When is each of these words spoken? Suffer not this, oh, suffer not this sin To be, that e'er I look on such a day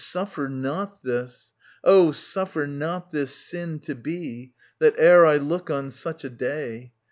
Suffer 0.03 0.49
not 0.49 1.03
this, 1.03 1.53
oh, 1.83 2.11
suffer 2.11 2.65
not 2.65 3.11
this 3.11 3.35
sin 3.35 3.77
To 3.81 3.93
be, 3.93 4.51
that 4.79 4.97
e'er 4.97 5.27
I 5.27 5.37
look 5.37 5.69
on 5.69 5.91
such 5.91 6.23
a 6.23 6.29
day 6.31 6.91